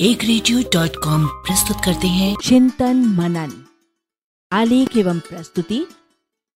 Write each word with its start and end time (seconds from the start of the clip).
एक 0.00 0.24
radio 0.24 0.60
dot 0.74 0.96
com 1.04 1.26
प्रस्तुत 1.26 1.76
करते 1.84 2.06
हैं। 2.06 2.36
चिंतन 2.44 2.96
मनन 2.96 3.64
आलेख 4.52 4.96
एवं 4.96 5.18
प्रस्तुति 5.18 5.86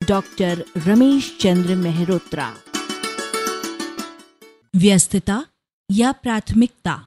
डॉक्टर 0.09 0.65
रमेश 0.87 1.39
चंद्र 1.41 1.75
मेहरोत्रा। 1.75 2.53
व्यस्तता 4.77 5.45
या 5.91 6.13
प्राथमिकता? 6.13 7.05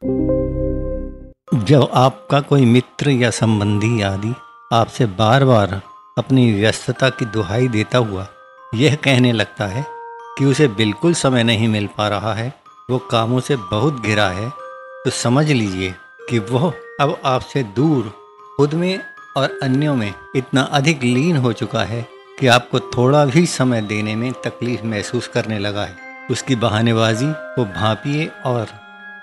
जब 1.63 1.89
आपका 1.93 2.41
कोई 2.41 2.65
मित्र 2.65 3.09
या 3.09 3.29
संबंधी 3.29 4.01
आदि 4.01 4.33
आपसे 4.73 5.05
बार 5.05 5.45
बार 5.45 5.81
अपनी 6.17 6.53
व्यस्तता 6.53 7.09
की 7.09 7.25
दुहाई 7.25 7.67
देता 7.67 7.97
हुआ 7.97 8.27
यह 8.75 8.95
कहने 8.95 9.31
लगता 9.31 9.65
है 9.65 9.85
कि 10.37 10.45
उसे 10.45 10.67
बिल्कुल 10.67 11.13
समय 11.13 11.43
नहीं 11.43 11.67
मिल 11.67 11.87
पा 11.97 12.07
रहा 12.07 12.33
है 12.33 12.53
वो 12.89 12.97
कामों 12.97 13.39
से 13.39 13.55
बहुत 13.55 14.01
घिरा 14.01 14.29
है 14.29 14.49
तो 15.03 15.09
समझ 15.09 15.51
लीजिए 15.51 15.95
कि 16.29 16.39
वह 16.41 16.71
अब 16.99 17.15
आपसे 17.25 17.63
दूर, 17.75 18.13
खुद 18.57 18.73
में 18.73 18.99
और 19.37 19.57
अन्यों 19.63 19.95
में 19.95 20.13
इतना 20.35 20.61
अधिक 20.71 21.03
लीन 21.03 21.37
हो 21.37 21.53
चुका 21.53 21.83
है 21.83 22.05
कि 22.39 22.47
आपको 22.47 22.79
थोड़ा 22.79 23.25
भी 23.25 23.45
समय 23.45 23.81
देने 23.81 24.15
में 24.15 24.31
तकलीफ़ 24.45 24.83
महसूस 24.85 25.27
करने 25.27 25.59
लगा 25.59 25.85
है। 25.85 26.27
उसकी 26.31 26.55
बहानेबाजी 26.55 27.31
को 27.55 27.65
भांपिए 27.65 28.29
और 28.45 28.67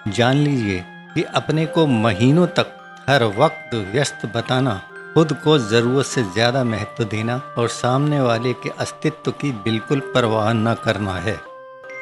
जान 0.08 0.36
लीजिए 0.36 0.84
कि 1.14 1.22
अपने 1.34 1.66
को 1.66 1.86
महीनों 1.86 2.46
तक 2.48 2.76
हर 3.08 3.24
वक्त 3.38 3.74
व्यस्त 3.92 4.26
बताना, 4.26 4.80
खुद 5.14 5.32
को 5.44 5.58
ज़रूरत 5.60 6.06
से 6.06 6.22
ज़्यादा 6.24 6.64
महत्व 6.64 7.04
देना 7.04 7.40
और 7.58 7.68
सामने 7.68 8.20
वाले 8.20 8.52
के 8.52 8.70
अस्तित्व 8.78 9.30
की 9.30 9.52
बिल्कुल 9.64 10.00
परवाह 10.14 10.52
न 10.52 10.74
करना 10.84 11.14
है। 11.18 11.36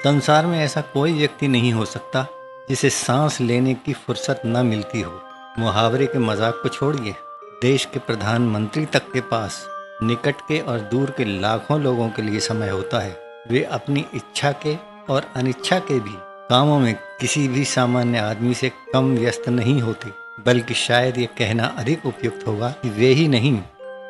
संसार 0.02 0.46
में 0.46 0.58
ऐसा 0.60 0.80
कोई 0.92 1.12
व्यक्ति 1.12 1.48
नहीं 1.48 1.72
हो 1.72 1.84
सकता 1.84 2.26
जिसे 2.68 2.90
सांस 2.90 3.40
लेने 3.40 3.74
की 3.76 3.92
फुर्सत 3.92 4.42
न 4.46 4.66
मिलती 4.66 5.00
हो। 5.00 5.20
मुहावरे 5.58 6.06
के 6.06 6.18
मज़ाक 6.18 6.60
को 6.62 6.68
छोड़िए। 6.68 7.14
देश 7.62 7.84
के 7.84 7.98
प्रधानमंत्री 7.98 8.84
तक 8.86 9.10
के 9.12 9.20
पास, 9.20 9.64
निकट 10.02 10.40
के 10.48 10.60
और 10.60 10.80
दूर 10.90 11.10
के 11.10 11.24
लाखों 11.40 11.80
लोगों 11.80 12.08
के 12.08 12.22
लिए 12.22 12.40
समय 12.40 12.68
होता 12.68 12.98
है। 12.98 13.16
वे 13.50 13.62
अपनी 13.62 14.04
इच्छा 14.14 14.52
के 14.64 14.76
और 15.10 15.26
अनिच्छा 15.36 15.78
के 15.80 15.98
भी 16.00 16.14
कामों 16.50 16.78
में 16.78 16.94
किसी 17.20 17.46
भी 17.48 17.64
सामान्य 17.64 18.18
आदमी 18.18 18.54
से 18.54 18.70
कम 18.92 19.14
व्यस्त 19.14 19.48
नहीं 19.48 19.80
होते, 19.80 20.10
बल्कि 20.42 20.74
शायद 20.74 21.18
ये 21.18 21.26
कहना 21.38 21.64
अधिक 21.78 22.06
उपयुक्त 22.06 22.46
होगा 22.46 22.68
कि 22.82 22.90
वे 22.90 23.08
ही 23.08 23.26
नहीं 23.28 23.56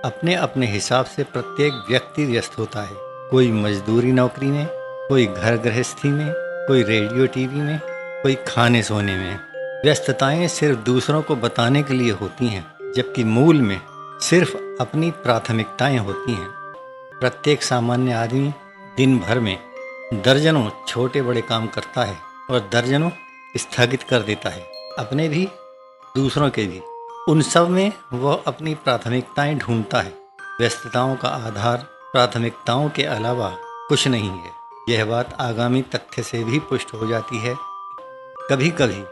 अपने 0.04 0.34
अपने 0.34 0.66
हिसाब 0.66 1.04
से 1.06 1.22
प्रत्येक 1.24 1.84
व्यक्ति 1.88 2.24
व्यस्त 2.24 2.58
होता 2.58 2.82
है। 2.82 2.96
कोई 3.30 3.50
मजदूरी 3.52 4.12
नौकरी 4.12 4.46
में, 4.46 4.66
कोई 5.08 5.26
घर 5.26 5.56
गृहस्थी 5.56 6.08
में, 6.08 6.32
कोई 6.68 6.82
रेडियो 6.82 7.26
टीवी 7.26 7.60
में 7.60 7.80
कोई 8.22 8.34
खाने 8.34 8.82
सोने 8.82 9.16
में। 9.16 9.40
व्यस्तताएँ 9.84 10.48
सिर्फ़ 10.48 10.78
दूसरों 10.78 11.22
को 11.22 11.36
बताने 11.36 11.82
के 11.82 11.94
लिए 11.94 12.10
होती 12.10 12.46
हैं, 12.46 12.92
जबकि 12.96 13.24
मूल 13.24 13.60
में 13.60 13.80
सिर्फ़ 14.20 14.56
अपनी 14.80 15.10
प्राथमिकताएँ 15.10 15.98
होती 15.98 16.32
हैं। 16.32 16.48
प्रत्येक 17.20 17.62
सामान्य 17.62 18.12
आदमी 18.12 18.54
दिन 18.96 19.18
भर 19.18 19.40
में 19.40 19.58
दर्जनों 20.14 20.70
छोटे 20.88 21.22
बड़े 21.22 21.40
काम 21.40 21.66
करता 21.66 22.04
है 22.04 22.16
और 22.50 22.68
दर्जनों 22.72 23.10
स्थगित 23.56 24.02
कर 24.02 24.20
देता 24.20 24.48
है। 24.48 24.60
अपने 24.98 25.28
भी, 25.28 25.48
दूसरों 26.16 26.50
के 26.50 26.66
भी। 26.66 26.82
उन 27.28 27.42
सब 27.42 27.68
में 27.68 27.92
वह 28.12 28.42
अपनी 28.46 28.74
प्राथमिकताएँ 28.74 29.54
ढूंढता 29.54 30.00
है। 30.00 30.12
व्यस्तताओं 30.60 31.16
का 31.16 31.28
आधार 31.28 31.76
प्राथमिकताओं 32.12 32.88
के 32.88 33.02
अलावा 33.02 33.56
कुछ 33.88 34.08
नहीं 34.08 34.30
है। 34.30 34.50
यह 34.88 35.04
बात 35.04 35.36
आगामी 35.40 35.82
तथ्य 35.82 36.22
से 36.22 36.44
भी 36.44 36.58
पुष्ट 36.58 36.94
हो 36.94 37.06
जाती 37.06 37.38
है 37.38 37.67
कभी 38.50 38.68
कभी 38.70 39.02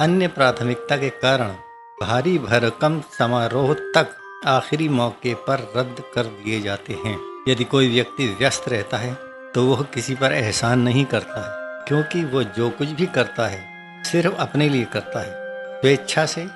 अन्य 0.00 0.26
प्राथमिकता 0.28 0.96
के 0.96 1.08
कारण 1.22 1.48
भारी 1.98 2.38
भरकम 2.38 3.00
समारोह 3.18 3.72
तक 3.94 4.14
आखिरी 4.46 4.88
मौके 4.88 5.34
पर 5.46 5.72
रद्द 5.76 6.02
कर 6.14 6.26
दिए 6.36 6.60
जाते 6.60 6.92
हैं। 7.04 7.16
यदि 7.48 7.64
कोई 7.64 7.88
व्यक्ति 7.88 8.26
व्यस्त 8.38 8.68
रहता 8.68 8.96
है 8.96 9.12
तो 9.54 9.64
वह 9.66 9.82
किसी 9.94 10.14
पर 10.14 10.32
एहसान 10.32 10.80
नहीं 10.80 11.04
करता 11.04 11.40
है, 11.40 11.84
क्योंकि 11.88 12.24
वह 12.24 12.42
जो 12.56 12.68
कुछ 12.70 12.88
भी 12.90 13.06
करता 13.06 13.46
है, 13.46 13.60
सिर्फ़ 14.04 14.34
अपने 14.36 14.68
लिए 14.68 14.84
करता 14.84 15.20
है। 15.20 15.80
स्वेच्छा 15.80 16.24
से 16.26 16.46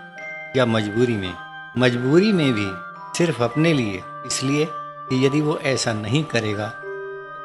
या 0.57 0.67
मजबूरी 0.67 1.17
में। 1.17 1.35
मजबूरी 1.79 2.33
में 2.33 2.53
भी 2.53 2.69
सिर्फ़ 3.19 3.43
अपने 3.43 3.73
लिए, 3.73 4.03
इसलिए 4.27 4.67
कि 4.71 5.25
यदि 5.27 5.41
वो 5.41 5.59
ऐसा 5.67 5.93
नहीं 5.93 6.25
करेगा, 6.25 6.73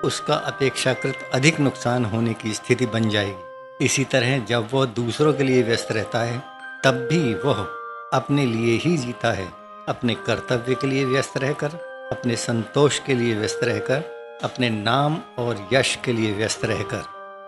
उसका 0.03 0.35
अपेक्षाकृत 0.45 1.29
अधिक 1.33 1.59
नुकसान 1.59 2.05
होने 2.05 2.33
की 2.33 2.53
स्थिति 2.53 2.85
बन 2.85 3.09
जाएगी। 3.09 3.46
इसी 3.81 4.03
तरह 4.03 4.39
जब 4.39 4.69
वह 4.73 4.85
दूसरों 4.85 5.33
के 5.33 5.43
लिए 5.43 5.63
व्यस्त 5.63 5.91
रहता 5.91 6.19
है, 6.19 6.43
तब 6.83 6.93
भी 6.93 7.33
वह 7.33 7.55
अपने 8.13 8.45
लिए 8.45 8.77
ही 8.77 8.97
जीता 8.97 9.31
है। 9.31 9.53
अपने 9.89 10.15
कर्तव्य 10.15 10.75
के 10.75 10.87
लिए 10.87 11.05
व्यस्त 11.05 11.37
रहकर, 11.37 11.67
अपने 12.11 12.35
संतोष 12.35 12.99
के 12.99 13.13
लिए 13.13 13.35
व्यस्त 13.35 13.59
रहकर, 13.63 14.03
अपने 14.43 14.69
नाम 14.69 15.17
और 15.37 15.69
यश 15.73 15.99
के 16.05 16.13
लिए 16.13 16.33
व्यस्त 16.33 16.65
रहकर। 16.65 17.03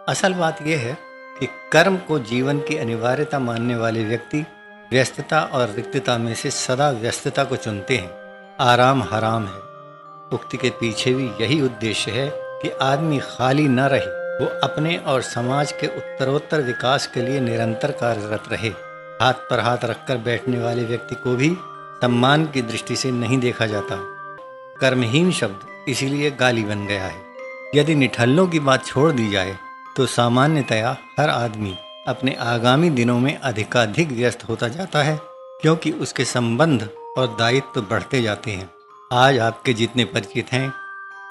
असल 0.10 0.34
बात 0.34 0.62
यह 0.62 0.80
है 0.80 0.98
कि 1.40 1.48
कर्म 1.72 1.98
को 1.98 2.20
जीवन 2.20 2.60
की 2.60 2.78
अनिवार्यता 2.78 3.40
मानने 3.40 3.76
वाले 3.76 4.04
व्यक्ति 4.04 4.46
व्यस्तता 4.92 5.42
और 5.42 5.70
रिक्तता 5.70 6.18
में 6.18 6.36
से 6.36 6.52
सदा 6.52 6.92
व्यस्तता 6.92 7.44
को 7.44 7.56
चुनते 7.56 7.98
हैं। 7.98 8.12
आराम 8.60 9.04
हराम 9.04 9.46
है। 9.46 9.60
उक्ति 10.34 10.58
के 10.58 10.70
पीछे 10.70 11.14
भी 11.14 11.32
यही 11.42 11.62
उद्देश्य 11.62 12.12
है 12.12 12.32
कि 12.36 12.70
आदमी 12.70 13.20
खाली 13.20 13.68
न 13.68 13.80
रहे। 13.80 14.19
वो 14.42 14.46
अपने 14.64 14.96
और 14.98 15.22
समाज 15.22 15.72
के 15.72 15.88
उत्तरोत्तर 15.88 16.62
विकास 16.62 17.08
के 17.08 17.22
लिए 17.22 17.40
निरंतर 17.40 17.92
कार्यरत 17.92 18.44
रहे। 18.52 18.70
हाथ 19.22 19.34
पर 19.50 19.60
हाथ 19.60 19.84
रखकर 19.84 20.18
बैठने 20.18 20.60
वाले 20.60 20.84
व्यक्ति 20.84 21.16
को 21.16 21.36
भी 21.36 21.50
सम्मान 22.02 22.46
की 22.46 22.62
दृष्टि 22.62 22.96
से 22.96 23.12
नहीं 23.12 23.38
देखा 23.38 23.66
जाता। 23.66 23.96
कर्महीन 24.80 25.32
शब्द 25.32 25.90
इसीलिए 25.90 26.32
गाली 26.32 26.64
बन 26.64 26.86
गया 26.86 27.04
है। 27.04 27.22
यदि 27.76 27.96
निठल्लों 27.96 28.48
की 28.48 28.60
बात 28.60 28.86
छोड़ 28.86 29.12
दी 29.12 29.30
जाए 29.32 29.58
तो 29.98 30.06
सामान्यतया 30.06 30.96
हर 31.20 31.30
आदमी 31.30 31.76
अपने 32.08 32.36
आगामी 32.42 32.90
दिनों 32.90 33.20
में 33.20 33.38
अधिकाधिक 33.38 34.12
व्यस्त 34.12 34.48
होता 34.50 34.68
जाता 34.68 35.04
है, 35.04 35.20
क्योंकि 35.62 35.92
उसके 35.92 36.26
संबंध 36.26 36.90
और 37.18 37.36
दायित्व 37.40 37.72
तो 37.76 37.82
बढ़ते 37.82 38.22
जाते 38.22 38.52
हैं। 38.52 38.70
आज 39.12 39.40
आपके 39.40 39.74
जितने 39.74 40.06
परिचित 40.06 40.52
हैं, 40.52 40.72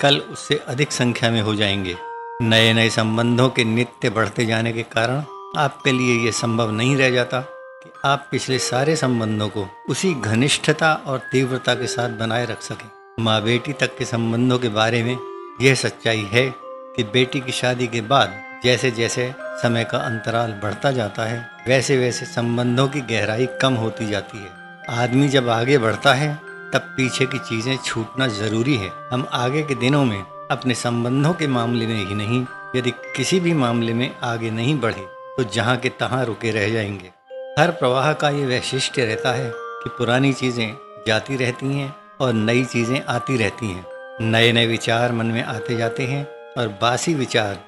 कल 0.00 0.18
उससे 0.18 0.60
अधिक 0.68 0.92
संख्या 0.92 1.30
में 1.30 1.40
हो 1.40 1.54
जाएँगे। 1.54 1.96
नए 2.42 2.72
नए 2.72 2.90
संबंधों 2.90 3.48
के 3.48 3.62
नित्य 3.64 4.10
बढ़ते 4.10 4.44
जाने 4.46 4.72
के 4.72 4.82
कारण 4.82 5.22
आपके 5.56 5.92
लिए 5.92 6.14
ये 6.24 6.32
संभव 6.32 6.70
नहीं 6.70 6.96
रह 6.96 7.10
जाता 7.10 7.40
कि 7.82 7.90
आप 8.04 8.28
पिछले 8.30 8.58
सारे 8.58 8.94
संबंधों 8.96 9.48
को 9.48 9.66
उसी 9.88 10.12
घनिष्ठता 10.14 10.92
और 11.06 11.18
तीव्रता 11.32 11.74
के 11.74 11.86
साथ 11.86 12.10
बनाए 12.10 12.44
रख 12.46 12.62
सकें। 12.62 12.88
माँ 13.20 13.40
बेटी 13.42 13.72
तक 13.72 13.96
के 13.98 14.04
संबंधों 14.04 14.58
के 14.58 14.68
बारे 14.68 15.02
में 15.02 15.16
यह 15.62 15.74
सच्चाई 15.74 16.22
है 16.32 16.48
कि 16.96 17.04
बेटी 17.12 17.40
की 17.40 17.52
शादी 17.52 17.86
के 17.86 18.00
बाद 18.00 18.40
जैसे 18.64 18.90
जैसे 18.90 19.32
समय 19.62 19.84
का 19.84 19.98
अंतराल 19.98 20.52
बढ़ता 20.52 20.92
जाता 20.92 21.24
है 21.24 21.44
वैसे 21.68 21.98
वैसे 21.98 22.26
संबंधों 22.26 22.88
की 22.88 23.00
गहराई 23.10 23.46
कम 23.62 23.74
होती 23.74 24.10
जाती 24.10 24.38
है। 24.38 24.96
आदमी 24.98 25.28
जब 25.28 25.48
आगे 25.48 25.78
बढ़ता 25.78 26.14
है, 26.14 26.34
तब 26.74 26.94
पीछे 26.96 27.26
की 27.26 27.38
चीज़ें 27.38 27.76
छूटना 27.76 28.26
ज़रूरी 28.28 28.76
है। 28.76 28.92
हम 29.12 29.28
आगे 29.32 29.62
के 29.62 29.74
दिनों 29.74 30.04
में 30.04 30.22
अपने 30.50 30.74
संबंधों 30.74 31.32
के 31.34 31.46
मामले 31.46 31.86
में 31.86 32.04
ही 32.06 32.14
नहीं, 32.14 32.44
यदि 32.76 32.90
किसी 33.16 33.40
भी 33.40 33.52
मामले 33.54 33.94
में 33.94 34.10
आगे 34.22 34.50
नहीं 34.50 34.78
बढ़े 34.80 35.06
तो 35.36 35.44
जहाँ 35.44 35.76
के 35.76 35.88
तहाँ 35.88 36.24
रुके 36.24 36.50
रह 36.50 36.68
जाएँगे। 36.68 37.10
हर 37.58 37.70
प्रवाह 37.70 38.12
का 38.12 38.28
ये 38.30 38.46
वैशिष्ट्य 38.46 39.04
रहता 39.04 39.32
है 39.32 39.50
कि 39.54 39.90
पुरानी 39.98 40.32
चीज़ें 40.32 40.76
जाती 41.06 41.36
रहती 41.36 41.66
हैं 41.66 41.94
और 42.20 42.32
नई 42.32 42.64
चीज़ें 42.64 43.00
आती 43.04 43.36
रहती 43.36 43.66
हैं। 43.66 43.84
नए 44.22 44.52
नए 44.52 44.66
विचार 44.66 45.12
मन 45.12 45.26
में 45.26 45.42
आते 45.42 45.76
जाते 45.76 46.06
हैं 46.06 46.26
और 46.58 46.68
बासी 46.82 47.14
विचार 47.14 47.58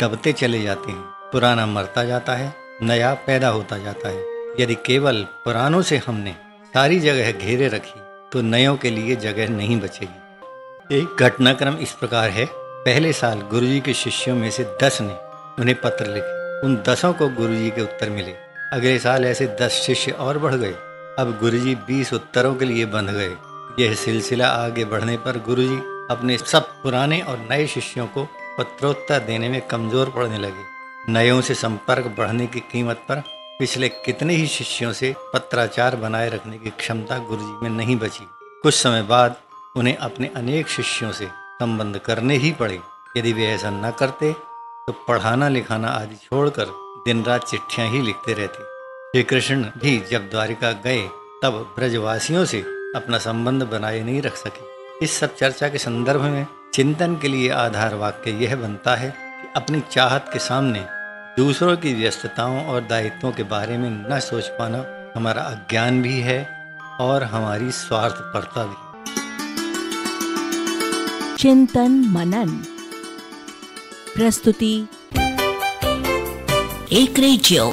दबते 0.00 0.32
चले 0.32 0.62
जाते 0.62 0.90
हैं। 0.90 1.02
पुराना 1.32 1.66
मरता 1.66 2.04
जाता 2.04 2.34
है, 2.34 2.52
नया 2.82 3.12
पैदा 3.26 3.48
होता 3.48 3.78
जाता 3.78 4.08
है। 4.08 4.24
यदि 4.60 4.74
केवल 4.86 5.22
पुरानों 5.44 5.82
से 5.82 5.96
हमने 5.96 6.34
सारी 6.74 7.00
जगह 7.00 7.30
घेरे 7.32 7.68
रखी 7.68 8.00
तो 8.32 8.42
नयों 8.42 8.76
के 8.76 8.90
लिए 8.90 9.16
जगह 9.16 9.48
नहीं 9.48 9.80
बचेगी। 9.80 10.19
एक 10.92 11.16
घटनाक्रम 11.20 11.76
इस 11.76 11.92
प्रकार 11.92 12.30
है। 12.30 12.44
पहले 12.84 13.12
साल 13.12 13.40
गुरुजी 13.40 13.80
के 13.80 13.92
शिष्यों 13.94 14.34
में 14.36 14.50
से 14.50 14.64
दस 14.82 15.00
ने 15.00 15.12
उन्हें 15.58 15.74
पत्र 15.80 16.06
लिखे। 16.06 16.66
उन 16.66 16.74
दसों 16.88 17.12
को 17.12 17.28
गुरुजी 17.28 17.70
के 17.70 17.80
उत्तर 17.80 18.10
मिले। 18.10 18.32
अगले 18.72 18.98
साल 18.98 19.24
ऐसे 19.24 19.46
दस 19.60 19.72
शिष्य 19.72 20.10
और 20.10 20.38
बढ़ 20.38 20.54
गए। 20.54 20.72
अब 21.18 21.38
गुरुजी 21.40 21.74
बीस 21.74 22.12
उत्तरों 22.12 22.54
के 22.54 22.64
लिए 22.64 22.86
बंध 22.86 23.10
गए। 23.10 23.30
यह 23.78 23.94
सिलसिला 23.94 24.46
आगे 24.46 24.84
बढ़ने 24.84 25.16
पर 25.16 25.38
गुरुजी 25.38 25.76
अपने 26.10 26.38
सब 26.38 26.66
पुराने 26.82 27.20
और 27.20 27.38
नए 27.50 27.66
शिष्यों 27.66 28.06
को 28.06 28.24
पत्रोत्तर 28.58 29.18
देने 29.18 29.48
में 29.48 29.60
कमज़ोर 29.60 30.10
पड़ने 30.10 30.38
लगे। 30.38 31.12
नयों 31.12 31.40
से 31.40 31.54
संपर्क 31.54 32.06
बढ़ने 32.18 32.46
की 32.46 32.60
कीमत 32.60 33.04
पर 33.08 33.22
पिछले 33.58 33.88
कितने 33.88 34.34
ही 34.34 34.46
शिष्यों 34.46 34.92
से 34.92 35.14
पत्राचार 35.34 35.96
बनाए 35.96 36.28
रखने 36.28 36.58
की 36.58 36.70
क्षमता 36.70 37.18
गुरुजी 37.18 37.62
में 37.62 37.70
नहीं 37.70 37.96
बची। 37.96 38.26
कुछ 38.62 38.74
समय 38.74 39.02
बाद 39.02 39.36
उन्हें 39.74 39.96
अपने 39.96 40.30
अनेक 40.36 40.68
शिष्यों 40.68 41.12
से 41.12 41.26
संबंध 41.60 41.98
करने 41.98 42.36
ही 42.36 42.50
पड़े। 42.52 42.80
यदि 43.16 43.32
वे 43.32 43.46
ऐसा 43.46 43.70
न 43.70 43.90
करते 43.90 44.32
तो 44.88 44.92
पढ़ाना 45.08 45.48
लिखाना 45.48 45.88
आदि 45.88 46.16
छोड़कर 46.16 46.66
दिन 47.04 47.24
रात 47.24 47.44
चिट्ठियाँ 47.44 47.88
ही 47.88 48.00
लिखते 48.02 48.32
रहते। 48.32 48.62
श्री 49.12 49.22
कृष्ण 49.22 49.70
भी 49.78 49.98
जब 50.10 50.28
द्वारिका 50.30 50.72
गए, 50.72 51.02
तब 51.42 51.72
ब्रजवासियों 51.76 52.44
से 52.44 52.60
अपना 52.96 53.18
संबंध 53.18 53.62
बनाए 53.62 54.02
नहीं 54.02 54.22
रख 54.22 54.36
सके। 54.36 55.04
इस 55.04 55.18
सब 55.18 55.36
चर्चा 55.36 55.68
के 55.68 55.78
संदर्भ 55.78 56.22
में 56.22 56.46
चिंतन 56.74 57.16
के 57.16 57.28
लिए 57.28 57.50
आधार 57.50 57.94
वाक्य 57.94 58.30
यह 58.44 58.56
बनता 58.56 58.94
है 58.94 59.10
कि 59.10 59.48
अपनी 59.56 59.80
चाहत 59.80 60.30
के 60.32 60.38
सामने 60.38 60.86
दूसरों 61.36 61.76
की 61.76 61.94
व्यस्तताओं 61.94 62.64
और 62.66 62.80
दायित्वों 62.80 63.32
के 63.32 63.42
बारे 63.42 63.78
में 63.78 63.90
न 64.10 64.20
सोच 64.20 64.48
पाना 64.48 64.84
हमारा 65.16 65.42
अज्ञान 65.42 66.02
भी 66.02 66.20
है 66.20 66.40
और 67.00 67.22
हमारी 67.24 67.70
स्वार्थपरता 67.70 68.64
भी। 68.64 68.89
चिंतन 71.40 71.92
मनन 72.14 72.48
प्रस्तुति 74.14 74.72
एक 77.00 77.18
रेडियो 77.18 77.64